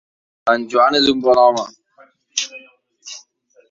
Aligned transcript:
En 0.53 0.63
Joan 0.73 0.97
és 1.01 1.11
un 1.13 1.21
bon 1.27 1.43
home. 1.43 1.67